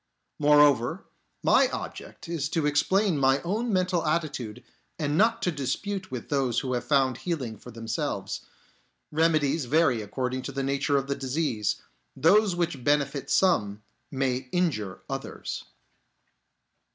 [0.39, 1.05] Moreover,
[1.43, 4.63] my object is to explain HIS STUDY OF PHILOSOPHY 23 my own mental attitude
[4.97, 8.43] and not to dispute with J those who have found healing for themselves.
[9.11, 11.83] Remedies vary according to the nature of the disease;
[12.15, 15.65] those which benefit some may injure others.